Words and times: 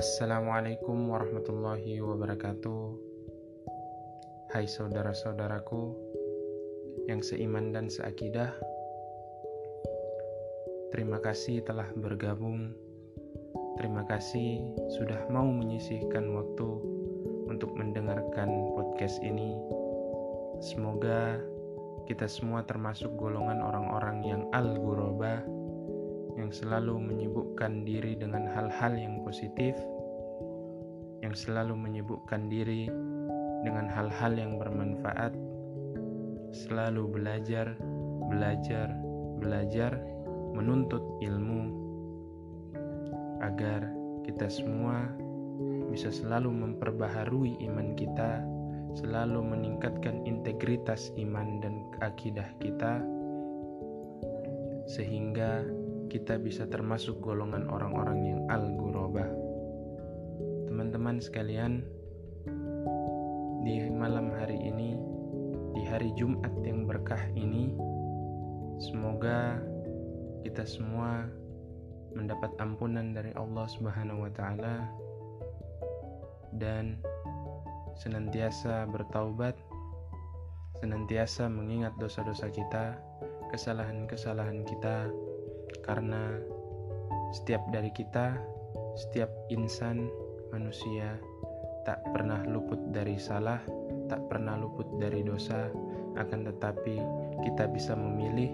Assalamualaikum 0.00 1.12
warahmatullahi 1.12 2.00
wabarakatuh. 2.00 2.84
Hai 4.48 4.64
saudara-saudaraku 4.64 5.92
yang 7.04 7.20
seiman 7.20 7.68
dan 7.76 7.92
seakidah. 7.92 8.48
Terima 10.88 11.20
kasih 11.20 11.60
telah 11.68 11.84
bergabung. 11.92 12.72
Terima 13.76 14.08
kasih 14.08 14.72
sudah 14.96 15.20
mau 15.28 15.44
menyisihkan 15.44 16.32
waktu 16.32 16.68
untuk 17.52 17.76
mendengarkan 17.76 18.72
podcast 18.72 19.20
ini. 19.20 19.52
Semoga 20.64 21.44
kita 22.08 22.24
semua 22.24 22.64
termasuk 22.64 23.12
golongan 23.20 23.60
orang-orang 23.60 24.24
yang 24.24 24.48
al-ghuraba 24.56 25.44
yang 26.40 26.48
selalu 26.48 26.96
menyibukkan 26.96 27.84
diri 27.84 28.16
dengan 28.16 28.48
hal-hal 28.48 28.96
yang 28.96 29.20
positif, 29.20 29.76
yang 31.20 31.36
selalu 31.36 31.76
menyibukkan 31.76 32.48
diri 32.48 32.88
dengan 33.60 33.92
hal-hal 33.92 34.32
yang 34.32 34.56
bermanfaat, 34.56 35.36
selalu 36.56 37.04
belajar, 37.12 37.76
belajar, 38.32 38.88
belajar, 39.36 40.00
menuntut 40.56 41.04
ilmu, 41.20 41.76
agar 43.44 43.84
kita 44.24 44.48
semua 44.48 45.12
bisa 45.92 46.08
selalu 46.08 46.48
memperbaharui 46.48 47.60
iman 47.68 47.92
kita, 48.00 48.40
selalu 48.96 49.44
meningkatkan 49.44 50.24
integritas 50.24 51.12
iman 51.20 51.60
dan 51.60 51.84
akidah 52.00 52.48
kita, 52.64 53.04
sehingga 54.88 55.62
kita 56.10 56.42
bisa 56.42 56.66
termasuk 56.66 57.22
golongan 57.22 57.70
orang-orang 57.70 58.18
yang 58.26 58.40
al-ghuraba. 58.50 59.30
Teman-teman 60.66 61.22
sekalian, 61.22 61.86
di 63.62 63.86
malam 63.94 64.34
hari 64.34 64.58
ini, 64.58 64.98
di 65.78 65.86
hari 65.86 66.10
Jumat 66.18 66.50
yang 66.66 66.90
berkah 66.90 67.22
ini, 67.38 67.70
semoga 68.82 69.62
kita 70.42 70.66
semua 70.66 71.30
mendapat 72.10 72.50
ampunan 72.58 73.14
dari 73.14 73.30
Allah 73.38 73.70
Subhanahu 73.70 74.26
wa 74.26 74.32
taala 74.34 74.90
dan 76.58 76.98
senantiasa 77.94 78.90
bertaubat, 78.90 79.54
senantiasa 80.82 81.46
mengingat 81.46 81.94
dosa-dosa 82.02 82.50
kita, 82.50 82.98
kesalahan-kesalahan 83.54 84.66
kita, 84.66 85.06
karena 85.84 86.36
setiap 87.30 87.62
dari 87.70 87.90
kita, 87.94 88.34
setiap 88.98 89.30
insan 89.50 90.10
manusia 90.50 91.18
tak 91.86 92.02
pernah 92.12 92.42
luput 92.44 92.78
dari 92.90 93.16
salah, 93.16 93.62
tak 94.10 94.20
pernah 94.28 94.58
luput 94.58 94.86
dari 94.98 95.22
dosa, 95.24 95.70
akan 96.18 96.40
tetapi 96.50 96.96
kita 97.46 97.70
bisa 97.70 97.94
memilih, 97.94 98.52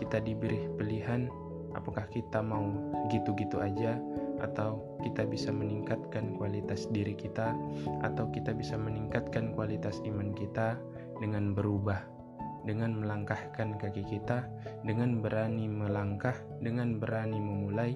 kita 0.00 0.18
diberi 0.18 0.66
pilihan 0.74 1.28
apakah 1.76 2.04
kita 2.12 2.44
mau 2.44 2.68
gitu-gitu 3.08 3.60
aja 3.60 3.96
atau 4.40 4.82
kita 5.00 5.24
bisa 5.24 5.54
meningkatkan 5.54 6.36
kualitas 6.36 6.90
diri 6.90 7.16
kita 7.16 7.54
atau 8.04 8.28
kita 8.32 8.52
bisa 8.52 8.76
meningkatkan 8.76 9.54
kualitas 9.56 10.02
iman 10.04 10.34
kita 10.36 10.76
dengan 11.22 11.54
berubah 11.56 12.02
dengan 12.62 12.94
melangkahkan 13.02 13.78
kaki 13.78 14.06
kita, 14.06 14.46
dengan 14.86 15.18
berani 15.18 15.66
melangkah, 15.66 16.34
dengan 16.62 16.98
berani 17.02 17.38
memulai, 17.38 17.92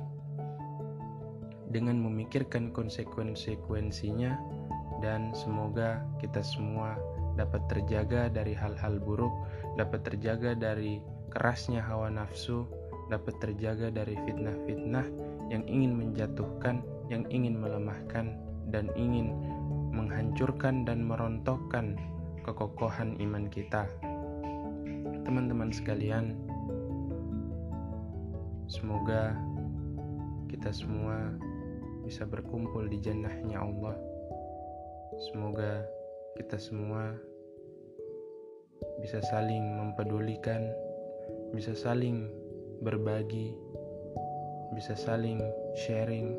dengan 1.70 1.98
memikirkan 2.02 2.74
konsekuensinya, 2.74 4.32
dan 5.02 5.30
semoga 5.36 6.02
kita 6.18 6.42
semua 6.42 6.98
dapat 7.36 7.62
terjaga 7.68 8.32
dari 8.32 8.56
hal-hal 8.56 8.98
buruk, 8.98 9.32
dapat 9.76 10.02
terjaga 10.02 10.56
dari 10.56 10.98
kerasnya 11.30 11.84
hawa 11.84 12.08
nafsu, 12.08 12.64
dapat 13.12 13.36
terjaga 13.38 13.92
dari 13.92 14.16
fitnah-fitnah 14.24 15.06
yang 15.52 15.62
ingin 15.68 15.94
menjatuhkan, 15.94 16.82
yang 17.06 17.22
ingin 17.30 17.60
melemahkan, 17.60 18.34
dan 18.72 18.90
ingin 18.98 19.30
menghancurkan 19.94 20.82
dan 20.82 21.06
merontokkan 21.06 21.94
kekokohan 22.42 23.14
iman 23.22 23.46
kita 23.50 23.86
teman-teman 25.26 25.74
sekalian, 25.74 26.38
semoga 28.70 29.34
kita 30.46 30.70
semua 30.70 31.34
bisa 32.06 32.22
berkumpul 32.22 32.86
di 32.86 33.02
jannahnya 33.02 33.58
Allah. 33.58 33.98
Semoga 35.26 35.82
kita 36.38 36.62
semua 36.62 37.18
bisa 39.02 39.18
saling 39.26 39.66
mempedulikan, 39.66 40.70
bisa 41.50 41.74
saling 41.74 42.30
berbagi, 42.86 43.50
bisa 44.78 44.94
saling 44.94 45.42
sharing, 45.74 46.38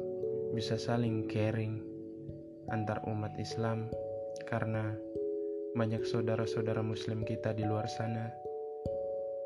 bisa 0.56 0.80
saling 0.80 1.28
caring 1.28 1.84
antar 2.72 3.04
umat 3.04 3.36
Islam 3.36 3.92
karena 4.48 4.96
banyak 5.76 6.08
saudara-saudara 6.08 6.80
muslim 6.80 7.28
kita 7.28 7.52
di 7.52 7.68
luar 7.68 7.92
sana 7.92 8.47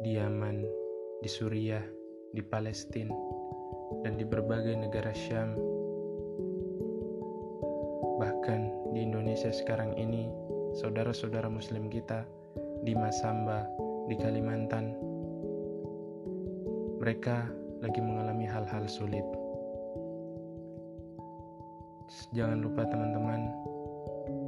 di 0.02 0.18
Yaman, 0.18 0.66
di 1.22 1.30
Suriah, 1.30 1.86
di 2.34 2.42
Palestina, 2.42 3.14
dan 4.02 4.18
di 4.18 4.26
berbagai 4.26 4.74
negara 4.74 5.14
Syam. 5.14 5.54
Bahkan 8.18 8.94
di 8.98 9.00
Indonesia 9.06 9.54
sekarang 9.54 9.94
ini, 10.02 10.26
saudara-saudara 10.74 11.46
muslim 11.54 11.86
kita 11.86 12.26
di 12.82 12.98
Masamba, 12.98 13.70
di 14.10 14.18
Kalimantan, 14.18 14.98
mereka 16.98 17.46
lagi 17.86 18.02
mengalami 18.02 18.50
hal-hal 18.50 18.90
sulit. 18.90 19.26
Jangan 22.34 22.58
lupa 22.66 22.90
teman-teman, 22.90 23.54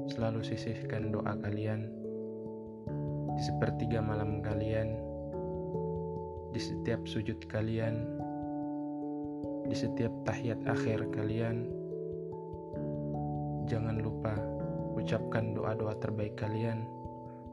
selalu 0.09 0.42
sisihkan 0.42 1.13
doa 1.13 1.38
kalian 1.46 1.88
di 3.34 3.42
sepertiga 3.42 4.02
malam 4.02 4.46
kalian 4.46 5.03
di 6.53 6.62
setiap 6.62 7.02
sujud 7.09 7.50
kalian, 7.50 8.06
di 9.66 9.74
setiap 9.74 10.14
tahiyat 10.30 10.62
akhir 10.69 11.09
kalian. 11.09 11.66
Jangan 13.66 13.97
lupa 14.06 14.38
ucapkan 14.94 15.58
doa-doa 15.58 15.97
terbaik 15.97 16.38
kalian 16.38 16.86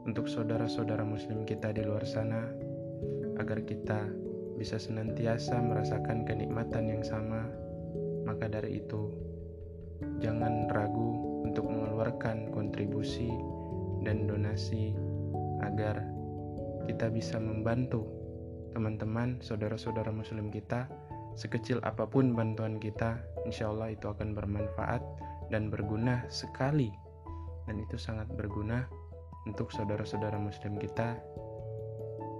untuk 0.05 0.29
saudara-saudara 0.29 1.01
Muslim 1.01 1.49
kita 1.49 1.73
di 1.73 1.81
luar 1.81 2.05
sana, 2.05 2.45
agar 3.41 3.65
kita 3.65 4.05
bisa 4.61 4.77
senantiasa 4.77 5.57
merasakan 5.57 6.21
kenikmatan 6.21 6.93
yang 6.93 7.01
sama. 7.01 7.49
Maka 8.29 8.53
dari 8.53 8.85
itu, 8.85 9.09
jangan 10.21 10.69
ragu 10.69 11.41
untuk 11.41 11.65
mengeluarkan 11.65 12.53
kontribusi 12.53 13.33
dan 14.05 14.29
donasi 14.29 14.93
agar 15.65 16.05
kita 16.85 17.09
bisa 17.09 17.41
membantu 17.41 18.20
teman-teman, 18.71 19.39
saudara-saudara 19.43 20.09
muslim 20.11 20.47
kita, 20.49 20.87
sekecil 21.35 21.79
apa 21.83 22.07
pun 22.07 22.35
bantuan 22.35 22.79
kita, 22.79 23.19
insya 23.47 23.71
Allah 23.71 23.95
itu 23.95 24.07
akan 24.07 24.35
bermanfaat 24.35 25.03
dan 25.51 25.67
berguna 25.67 26.23
sekali. 26.31 26.91
Dan 27.67 27.79
itu 27.83 27.95
sangat 27.95 28.27
berguna 28.33 28.87
untuk 29.47 29.69
saudara-saudara 29.71 30.35
muslim 30.39 30.75
kita 30.81 31.15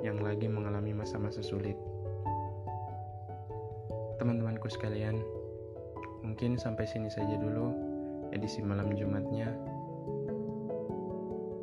yang 0.02 0.18
lagi 0.20 0.50
mengalami 0.50 0.98
masa-masa 0.98 1.46
sulit. 1.46 1.78
Teman-temanku 4.18 4.70
sekalian, 4.70 5.18
mungkin 6.26 6.58
sampai 6.58 6.86
sini 6.86 7.10
saja 7.10 7.38
dulu 7.38 7.74
edisi 8.34 8.62
malam 8.62 8.94
Jumatnya. 8.94 9.50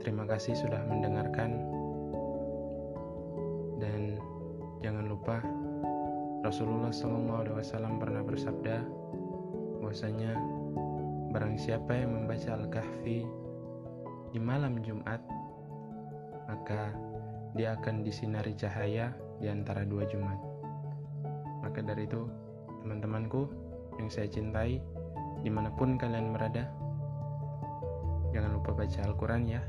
Terima 0.03 0.25
kasih 0.27 0.55
sudah 0.55 0.83
mendengarkan. 0.87 1.78
Rasulullah 6.49 6.89
SAW 6.89 8.01
pernah 8.01 8.25
bersabda 8.25 8.81
bahwasanya 9.85 10.33
barang 11.29 11.61
siapa 11.61 11.93
yang 11.93 12.17
membaca 12.17 12.57
Al-Kahfi 12.57 13.21
di 14.33 14.41
malam 14.41 14.81
Jumat 14.81 15.21
maka 16.49 16.97
dia 17.53 17.77
akan 17.77 18.01
disinari 18.01 18.57
cahaya 18.57 19.13
di 19.45 19.53
antara 19.53 19.85
dua 19.85 20.09
Jumat. 20.09 20.41
Maka 21.61 21.85
dari 21.85 22.09
itu, 22.09 22.25
teman-temanku 22.81 23.45
yang 24.01 24.09
saya 24.09 24.33
cintai, 24.33 24.81
di 25.45 25.53
mana 25.53 25.69
pun 25.69 26.01
kalian 26.01 26.33
berada, 26.33 26.65
jangan 28.33 28.57
lupa 28.57 28.73
baca 28.73 29.01
Al-Quran 29.05 29.43
ya. 29.53 29.61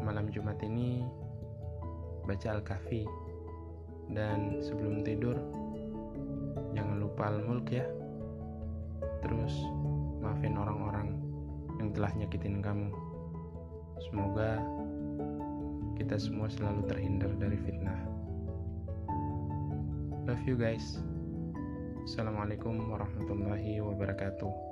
Malam 0.00 0.32
Jumat 0.32 0.56
ini 0.64 1.04
baca 2.24 2.56
Al-Kahfi 2.56 3.26
dan 4.08 4.62
sebelum 4.62 5.02
tidur 5.02 5.34
palmulk 7.16 7.72
ya. 7.72 7.88
Terus 9.24 9.52
maafin 10.22 10.54
orang-orang 10.60 11.16
yang 11.80 11.90
telah 11.96 12.12
nyakitin 12.14 12.60
kamu. 12.60 12.92
Semoga 14.06 14.60
kita 15.96 16.20
semua 16.20 16.52
selalu 16.52 16.84
terhindar 16.86 17.32
dari 17.40 17.56
fitnah. 17.56 18.00
Love 20.28 20.44
you 20.44 20.54
guys. 20.60 21.00
Assalamualaikum 22.06 22.76
warahmatullahi 22.92 23.82
wabarakatuh. 23.82 24.65